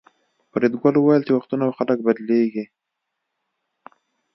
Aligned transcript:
فریدګل 0.51 0.95
وویل 0.97 1.21
چې 1.27 1.35
وختونه 1.35 1.63
او 1.65 1.75
خلک 1.77 1.97
بدلیږي 2.05 2.65